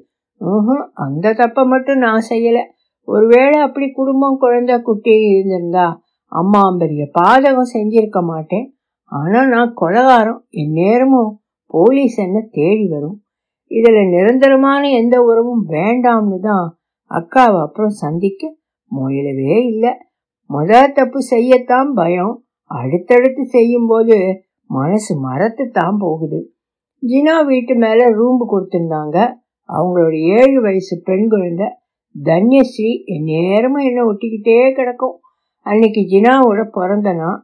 அந்த 1.05 1.33
தப்பை 1.35 1.63
மட்டும் 1.67 1.99
நான் 1.99 2.27
செய்யலை. 2.31 2.65
ஒருவேளை 3.09 3.59
அப்படி 3.61 3.87
குடும்பம் 3.91 4.39
குழந்தை 4.39 4.77
குட்டி 4.81 5.13
இருந்திருந்தா 5.29 5.87
அம்மா 6.33 6.63
பெரிய 6.79 7.03
பாதகம் 7.21 7.73
செஞ்சிருக்க 7.75 8.19
மாட்டேன். 8.23 8.67
ஆனா 9.13 9.41
நான் 9.47 9.71
கொலகாரம் 9.75 10.41
என் 10.51 10.73
நேரமும் 10.73 11.31
போலீஸ் 11.67 12.17
என்ன 12.19 12.39
தேடி 12.51 12.87
வரும். 12.89 13.17
இதில் 13.71 14.09
நிரந்தரமான 14.09 14.83
எந்த 14.91 15.17
உறவும் 15.23 15.63
வேண்டாம்னு 15.69 16.39
தான் 16.41 16.67
அக்காவை 17.11 17.59
அப்புறம் 17.61 17.95
சந்திக்க 18.03 18.43
முயலவே 18.91 19.57
இல்லை. 19.73 19.93
முத 20.51 20.93
தப்பு 20.93 21.19
செய்யத்தான் 21.31 21.91
பயம். 21.95 22.35
அடுத்தடுத்து 22.71 23.43
செய்யும் 23.47 23.87
போது 23.87 24.17
மனசு 24.71 25.13
மரத்து 25.19 25.65
தான் 25.71 25.99
போகுது. 25.99 26.41
ஜினா 27.03 27.35
வீட்டு 27.47 27.75
மேலே 27.75 28.07
ரூம்பு 28.11 28.45
கொடுத்துருந்தாங்க. 28.53 29.17
அவங்களோட 29.69 30.15
ஏழு 30.37 30.59
வயசு 30.63 30.95
பெண் 31.05 31.27
குழந்தை. 31.29 31.69
தன்யஸ்ரீ 32.25 33.21
நேரமும் 33.21 33.85
என்ன 33.85 34.05
ஒட்டிக்கிட்டே 34.05 34.73
கிடக்கும். 34.75 35.21
அன்னைக்கு 35.61 36.01
ஜினாவோட 36.01 36.69
பிறந்தனா 36.75 37.41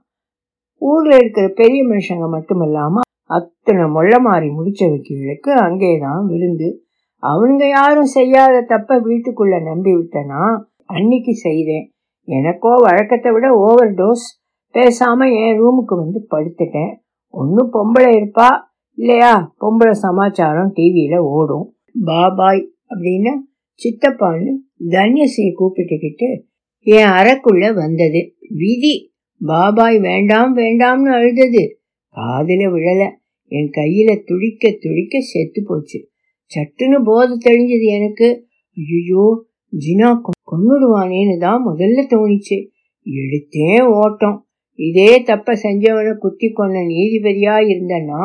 ஊர்ல 0.77 1.17
இருக்கிற 1.17 1.49
பெரிய 1.49 1.85
மனுஷங்க 1.85 2.29
மட்டும் 2.29 3.03
அத்தனை 3.27 3.89
மொள்ள 3.89 4.19
மாறி 4.19 4.49
முடிச்சவைக்கு 4.49 5.51
அங்கேதான் 5.51 6.27
விருந்து 6.27 6.79
அவனுங்க 7.23 7.69
யாரும் 7.69 8.05
செய்யாத 8.05 8.61
தப்ப 8.61 9.01
வீட்டுக்குள்ள 9.01 9.63
நம்பி 9.63 9.93
விட்டனா 9.93 10.65
அன்னைக்கு 10.85 11.35
செய்தேன். 11.35 11.93
எனக்கோ 12.25 12.75
வழக்கத்தை 12.75 13.33
விட 13.33 13.53
ஓவர் 13.53 13.95
டோஸ் 13.95 14.27
பேசாம 14.73 15.47
என் 15.47 15.61
ரூமுக்கு 15.61 15.97
வந்து 15.97 16.27
படுத்துட்டேன். 16.31 16.97
ஒன்னும் 17.29 17.73
பொம்பளை 17.73 18.13
இருப்பா? 18.17 18.49
இல்லையா? 18.95 19.55
பொம்பளை 19.61 19.91
சமாச்சாரம் 19.91 20.73
டிவியில 20.75 21.19
ஓடும். 21.19 21.75
பாபாய் 22.05 22.67
அப்படின்னு 22.89 23.41
சித்தப்பான்னு 23.75 24.51
தன்யசியை 24.89 25.53
கூப்பிட்டுக்கிட்டு 25.59 26.43
என் 26.79 27.07
அறக்குள்ள 27.07 27.75
வந்தது. 27.75 28.37
விதி. 28.49 29.13
பாபாய் 29.47 30.01
வேண்டாம் 30.01 30.57
வேண்டாம்னு 30.57 31.13
அழுதது. 31.13 31.81
காதில 32.17 32.65
விழல. 32.75 33.11
என் 33.47 33.71
கையில 33.71 34.25
துடிக்க 34.25 34.77
துடிக்க 34.81 35.21
செத்து 35.21 35.63
போச்சு. 35.67 36.11
சட்டுன்னு 36.55 37.03
போதை 37.05 37.39
தெளிஞ்சது 37.45 37.85
எனக்கு. 37.85 38.47
ஐயோ 38.77 39.47
ஜினா 39.73 40.21
கொன்னுடுவானேன்னு 40.51 41.39
தான் 41.39 41.63
முதல்ல 41.67 42.07
தோணிச்சு. 42.11 42.69
எடுத்தேன் 43.05 43.83
ஓட்டம். 43.83 44.49
இதே 44.75 45.23
தப்ப 45.23 45.53
செஞ்சவனை 45.63 46.17
குத்தி 46.17 46.47
கொன்ன 46.47 46.79
நீதிபதியா 46.85 47.57
இருந்தன்னா 47.67 48.23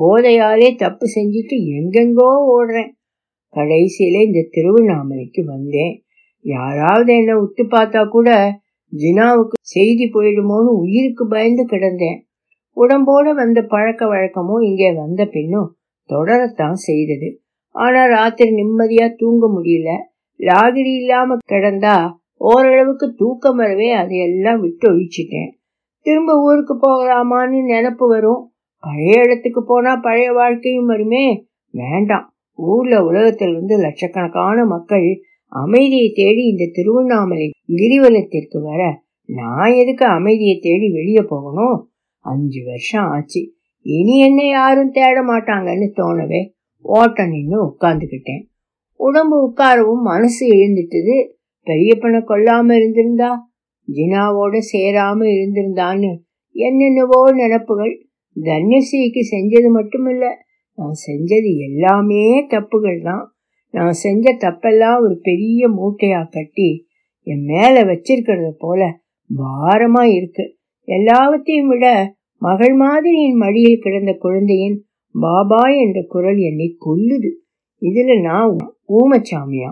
போதையாலே 0.00 0.74
தப்பு 0.76 1.06
செஞ்சுட்டு 1.14 1.56
எங்கெங்கோ 1.78 2.30
ஓடுறேன். 2.56 2.90
கடைசியில 3.54 4.24
இந்த 4.24 4.48
திருவண்ணாமலைக்கு 4.50 5.44
வந்தேன். 5.44 6.04
யாராவது 6.40 7.14
என்ன 7.14 7.34
உத்து 7.34 7.62
பார்த்தா 7.62 8.08
கூட 8.08 8.60
ஜினாவுக்கு 8.92 9.58
செய்தி 9.60 10.10
போயிடுமோன்னு 10.14 10.72
உயிருக்கு 10.76 11.28
பயந்து 11.28 11.66
கிடந்தேன். 11.66 12.20
உடம்போட 12.76 13.34
வந்த 13.34 13.62
பழக்க 13.62 14.06
வழக்கமும் 14.06 14.62
இங்கே 14.62 14.92
வந்த 14.92 15.24
பின்னும் 15.24 15.76
தொடரத்தான் 16.08 16.72
செய்தது. 16.72 17.42
ஆனா 17.68 18.06
ராத்திரி 18.06 18.50
நிம்மதியா 18.50 19.12
தூங்க 19.16 19.60
முடியல. 19.60 19.96
லாகிரி 20.38 20.94
இல்லாம 20.94 21.36
கிடந்தா 21.52 22.10
ஓரளவுக்கு 22.36 23.14
தூக்கம் 23.14 23.56
வரவே 23.56 23.90
அதையெல்லாம் 23.92 24.60
விட்டு 24.60 24.90
ஒழிச்சிட்டேன். 24.90 25.50
திரும்ப 26.00 26.42
ஊருக்கு 26.42 26.74
போகலாமான்னு 26.74 27.60
நினப்பு 27.68 28.08
வரும். 28.08 28.52
பழைய 28.80 29.20
இடத்துக்கு 29.22 29.64
போனா 29.64 29.96
பழைய 29.96 30.32
வாழ்க்கையும் 30.32 30.86
வருமே. 30.86 31.46
வேண்டாம். 31.70 32.31
ஊர்ல 32.56 33.04
உலகத்தில் 33.04 33.52
வந்து 33.52 33.78
லட்சக்கணக்கான 33.78 34.64
மக்கள் 34.64 35.20
அமைதியை 35.46 36.12
தேடி 36.14 36.42
இந்த 36.44 36.70
திருவண்ணாமலை 36.72 37.50
கிரிவலத்திற்கு 37.68 38.58
வர 38.62 38.82
நான் 39.24 39.72
எதுக்கு 39.72 40.06
அமைதியை 40.06 40.58
தேடி 40.58 40.92
வெளியே 40.92 41.24
போகணும்? 41.28 41.90
அஞ்சு 42.18 42.64
வருஷம் 42.64 43.04
ஆச்சு. 43.04 43.52
இனி 43.82 44.18
என்ன 44.18 44.46
யாரும் 44.46 44.90
தேட 44.90 45.22
மாட்டாங்கன்னு 45.22 45.88
தோணவே 45.96 46.40
ஓட்ட 46.80 47.26
நின்று 47.26 47.58
உட்காந்துக்கிட்டேன் 47.66 48.42
உடம்பு 48.94 49.36
உட்காரவும் 49.48 50.02
மனசு 50.02 50.46
எழுந்துட்டது. 50.48 51.16
பெரியப்பனை 51.66 52.20
கொல்லாம 52.22 52.72
இருந்திருந்தா 52.72 53.30
ஜினாவோட 53.88 54.58
சேராம 54.72 55.20
இருந்திருந்தான்னு 55.36 56.12
என்னென்னவோ 56.54 57.32
நினப்புகள். 57.32 57.94
தன்யஸ்ரீக்கு 58.36 59.22
செஞ்சது 59.30 59.68
மட்டுமில்ல 59.74 60.24
நான் 60.78 60.96
செஞ்சது 61.06 61.50
எல்லாமே 61.58 62.46
தப்புகள் 62.46 63.02
தான் 63.02 63.24
நான் 63.74 63.92
செஞ்ச 63.92 64.32
தப்பெல்லாம் 64.40 64.98
ஒரு 65.00 65.18
பெரிய 65.22 65.68
மூட்டையா 65.68 66.20
கட்டி 66.30 66.70
என் 67.26 67.44
மேல 67.44 67.84
வச்சிருக்கிறத 67.84 68.50
போல 68.58 68.80
பாரமா 69.30 70.02
இருக்கு. 70.14 70.44
எல்லாவற்றையும் 70.88 71.68
விட 71.68 71.86
மகள் 72.42 72.74
மாதிரி 72.74 73.26
என் 73.26 73.36
மடியில் 73.36 73.82
கிடந்த 73.82 74.12
குழந்தையின் 74.18 74.76
பாபா 75.14 75.62
என்ற 75.84 75.98
குரல் 76.08 76.40
என்னை 76.40 76.76
கொல்லுது. 76.86 77.30
இதுல 77.82 78.20
நான் 78.20 78.56
ஊமச்சாமியா? 78.88 79.70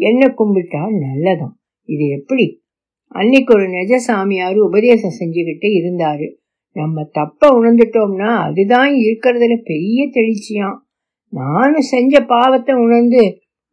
என்ன 0.00 0.34
கும்பிட்டா 0.38 0.82
நல்லதான் 0.98 1.56
இது 1.88 2.04
எப்படி? 2.08 2.46
அன்னைக்கு 3.14 3.54
ஒரு 3.54 3.66
நெஜ 3.68 3.94
சாமியார் 3.96 4.58
உபதேசம் 4.58 5.18
செஞ்சுக்கிட்டு 5.18 5.68
இருந்தாரு. 5.80 6.26
நம்ம 6.72 7.04
தப்ப 7.12 7.48
உணர்ந்துட்டோம்னா 7.60 8.30
அதுதான் 8.46 8.92
இருக்கிறதுல 8.92 9.54
பெரிய 9.62 10.06
தெளிச்சியாம். 10.06 10.78
நானும் 11.32 11.88
செஞ்ச 11.90 12.20
பாவத்தை 12.24 12.74
உணர்ந்து 12.74 13.22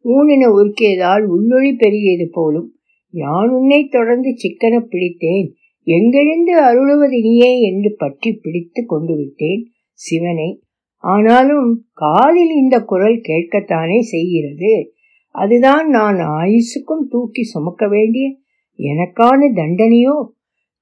ஊனின 0.04 0.44
உருக்கியதால் 0.56 1.24
உள்ளொளி 1.34 1.70
பெருகியது 1.76 2.26
போலும் 2.30 2.68
யான் 3.14 3.48
உன்னை 3.48 3.80
தொடர்ந்து 3.86 4.30
சிக்கன 4.36 4.74
பிடித்தேன் 4.90 5.48
எங்கெழுந்து 5.86 6.54
அருளுவது 6.68 7.16
நீயே 7.20 7.60
என்று 7.60 7.94
பற்றி 7.96 8.30
பிடித்து 8.32 8.86
கொண்டு 8.86 9.16
விட்டேன் 9.16 9.62
சிவனை. 9.92 10.50
ஆனாலும் 11.04 11.68
காதில் 11.92 12.52
இந்த 12.56 12.76
குரல் 12.80 13.20
கேட்கத்தானே 13.28 13.98
செய்கிறது? 13.98 14.72
அதுதான் 15.34 15.88
நான் 15.88 16.16
ஆயுசுக்கும் 16.16 17.06
தூக்கி 17.08 17.42
சுமக்க 17.42 17.88
வேண்டிய 17.88 18.26
எனக்கான 18.78 19.48
தண்டனையோ? 19.54 20.16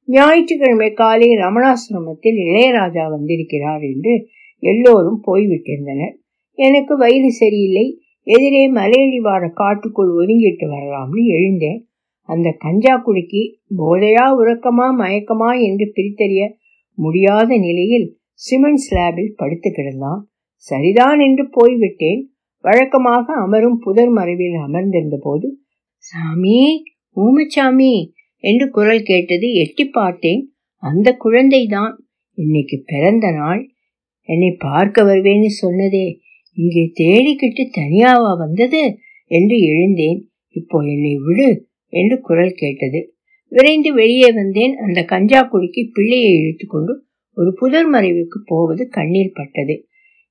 ஞாயிற்றுக்கிழமை 0.09 0.91
காலை 0.93 1.29
ரமணாசிரமத்தில் 1.37 2.39
இளையராஜா 2.45 3.05
வந்திருக்கிறார் 3.11 3.83
என்று 3.83 4.15
எல்லோரும் 4.63 5.21
போய்விட்டிருந்தனர். 5.27 6.15
எனக்கு 6.59 6.97
வயிறு 6.97 7.31
சரியில்லை 7.33 7.87
எதிரே 8.27 8.63
மலையடிவார 8.73 9.45
காட்டுக்குள் 9.53 10.11
ஒதுங்கிட்டு 10.15 10.67
வரலாம்னு 10.69 11.23
எழுந்தேன். 11.37 11.81
அந்த 12.29 12.49
கஞ்சா 12.59 12.95
குடுக்கி 12.97 13.43
போதையா 13.79 14.25
உறக்கமா 14.41 14.87
மயக்கமா 14.99 15.51
என்று 15.61 15.87
பிரித்தறிய 15.95 16.43
முடியாத 16.99 17.51
நிலையில் 17.59 18.09
சிமெண்ட் 18.41 18.83
ஸ்லாபில் 18.87 19.33
படுத்து 19.37 19.69
கிடந்தான். 19.71 20.21
சரிதான் 20.67 21.21
என்று 21.21 21.45
போய்விட்டேன். 21.51 22.21
வழக்கமாக 22.65 23.35
அமரும் 23.35 23.79
புதர் 23.79 24.11
மறைவில் 24.11 24.57
அமர்ந்திருந்த 24.59 25.17
போது 25.23 25.49
சாமி 26.07 26.61
ஊமச்சாமி 27.17 27.93
என்று 28.39 28.71
குரல் 28.71 29.03
கேட்டது 29.03 29.53
எட்டி 29.53 29.85
பார்த்தேன். 29.85 30.53
அந்த 30.77 31.17
குழந்தைதான். 31.25 31.93
இன்னைக்கு 32.35 32.83
பிறந்த 32.87 33.31
நாள். 33.31 33.71
என்னை 34.23 34.57
பார்க்க 34.59 35.03
வருவேன்னு 35.03 35.47
சொன்னதே. 35.63 36.19
இங்கே 36.53 36.93
தேடிக்கிட்டு 37.01 37.81
தனியாவா 37.81 38.37
வந்தது? 38.37 38.99
என்று 39.25 39.59
எழுந்தேன். 39.59 40.31
இப்போ 40.49 40.79
என்னை 40.81 41.17
விடு 41.17 41.67
என்று 41.87 42.21
குரல் 42.21 42.53
கேட்டது. 42.55 43.15
விரைந்து 43.49 43.95
வெளியே 43.95 44.33
வந்தேன். 44.33 44.77
அந்த 44.77 45.05
கஞ்சா 45.05 45.43
குடிக்கு 45.43 45.91
பிள்ளையை 45.93 46.33
இழுத்துக்கொண்டு 46.33 47.07
ஒரு 47.33 47.55
புதர் 47.55 47.91
மறைவுக்கு 47.93 48.39
போவது 48.45 48.89
கண்ணீர் 48.89 49.33
பட்டது. 49.35 49.87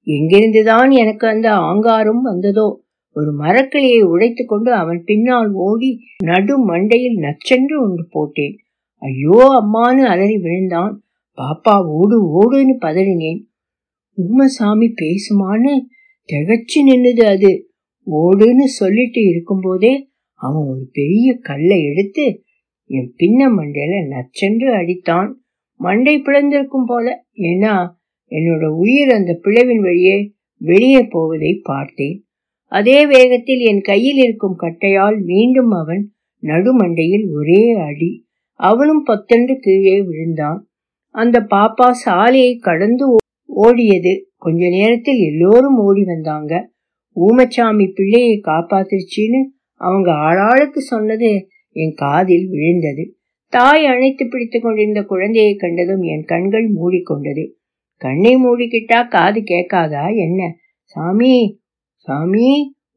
எங்கிருந்துதான் 0.08 0.92
எனக்கு 0.92 1.28
அந்த 1.28 1.50
ஆங்காரும் 1.50 2.22
வந்ததோ? 2.24 2.87
ஒரு 3.18 3.32
மரக்கிளையை 3.40 4.02
உடைத்து 4.04 4.46
கொண்டு 4.46 4.74
அவன் 4.74 5.04
பின்னால் 5.04 5.52
ஓடி 5.52 6.00
நடு 6.24 6.56
மண்டையில் 6.70 7.18
நச்சென்று 7.18 7.76
ஒன்று 7.80 8.08
போட்டேன். 8.10 8.56
ஐயோ 9.02 9.39
அம்மானு 9.62 10.04
அலறி 10.04 10.38
விழுந்தான். 10.38 10.94
பாப்பா 11.38 11.76
ஓடு 11.88 12.18
ஓடுன்னு 12.39 12.76
பதறினேன். 12.82 13.41
உம்மசாமி 14.18 14.88
பேசுமான்னு 15.02 15.74
திகச்சு 16.30 16.78
நின்னுது 16.89 17.24
அது. 17.24 17.52
ஓடுன்னு 18.08 18.63
சொல்லிட்டு 18.63 19.22
இருக்கும்போதே 19.22 20.10
அவன் 20.34 20.68
ஒரு 20.68 20.89
பெரிய 20.91 21.38
கல்லை 21.41 21.80
எடுத்து 21.84 22.44
என் 22.89 23.13
பின்ன 23.18 23.50
மண்டையில 23.58 23.96
நச்சென்று 24.13 24.70
அடித்தான். 24.82 25.30
மண்டை 25.80 26.22
பிளந்திருக்கும் 26.22 26.88
போல 26.88 27.26
ஏன்னா 27.38 27.74
என்னோட 28.32 28.65
உயிர் 28.76 29.10
அந்த 29.10 29.39
பிளவின் 29.44 29.82
வழியே 29.82 30.34
வெளியே 30.62 31.02
போவதை 31.10 31.60
பார்த்தேன். 31.63 32.18
அதே 32.69 33.06
வேகத்தில் 33.06 33.60
என் 33.60 33.82
கையில் 33.82 34.15
இருக்கும் 34.15 34.60
கட்டையால் 34.60 35.21
மீண்டும் 35.23 35.71
அவன் 35.71 36.12
நடுமண்டையில் 36.41 37.27
ஒரே 37.34 37.71
அடி. 37.71 38.25
அவனும் 38.53 39.03
பத்தென்று 39.03 39.58
கீழே 39.60 40.01
விழுந்தான். 40.01 40.67
அந்த 41.10 41.45
பாப்பா 41.49 41.89
சாலையை 41.89 42.58
கடந்து 42.58 43.15
ஓடியது. 43.56 44.21
கொஞ்ச 44.36 44.69
நேரத்தில் 44.69 45.17
எல்லோரும் 45.17 45.77
ஓடி 45.77 46.03
வந்தாங்க. 46.03 46.71
ஊமச்சாமி 47.15 47.91
பிள்ளையை 47.93 48.41
காப்பாத்துருச்சின்னு 48.43 49.41
அவங்க 49.73 50.12
ஆளாளுக்கு 50.12 50.77
சொன்னது 50.77 51.47
என் 51.71 51.93
காதில் 51.93 52.47
விழுந்தது. 52.49 53.17
தாய் 53.47 53.86
அணைத்து 53.86 54.27
பிடித்து 54.27 54.60
கொண்டிருந்த 54.60 55.03
குழந்தையை 55.03 55.56
கண்டதும் 55.56 56.01
என் 56.01 56.23
கண்கள் 56.23 56.71
மூடிக்கொண்டது. 56.71 57.51
கண்ணை 57.97 58.36
மூடிக்கிட்டா 58.36 59.08
காது 59.08 59.39
கேட்காதா? 59.39 60.15
என்ன? 60.15 60.56
சாமி 60.84 61.60
சாமி 62.08 62.50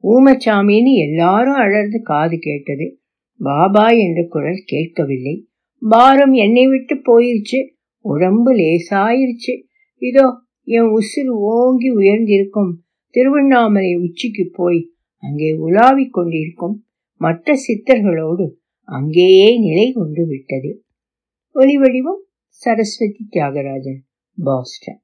ஊமச்சாமின்னு 0.03 0.93
எல்லாரும் 0.97 1.57
அழறது 1.57 2.03
காது 2.03 2.37
கேட்டது. 2.39 2.87
பாபா 3.39 3.89
என்ற 3.89 4.27
குரல் 4.29 4.63
கேட்கவில்லை. 4.65 5.49
பாரம் 5.81 6.33
என்னை 6.33 6.67
விட்டு 6.67 6.95
போயிருச்சு. 6.97 7.61
உடம்பு 8.05 8.53
லேசாயிருச்சு. 8.53 9.55
இதோ 9.99 10.27
என் 10.65 10.91
உசிறு 10.91 11.33
ஓங்கி 11.55 11.91
உயர்ந்திருக்கும். 11.91 12.73
திருவண்ணாமலை 13.11 13.95
உச்சிக்கு 13.97 14.51
போய் 14.53 14.93
அங்கே 15.21 15.53
உலாவிக் 15.53 16.13
கொண்டிருக்கும் 16.13 16.85
மற்ற 17.21 17.55
சித்தர்களோடு 17.67 18.47
அங்கேயே 18.89 19.59
நிலை 19.59 19.93
கொண்டு 19.93 20.27
விட்டது. 20.27 20.85
ஒளிவடிவம் 21.55 22.23
சரஸ்வதி 22.47 23.29
தியாகராஜன் 23.31 24.03
பாஸ்டன். 24.37 25.03